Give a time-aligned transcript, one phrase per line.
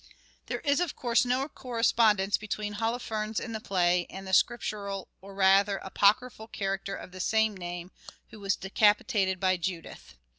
[0.47, 5.35] There is, of course, no correspondence between Holofernes in the play and the scriptural, or
[5.35, 7.91] rather apocryphal character of the same name,
[8.31, 10.15] who was decapitated by Judith.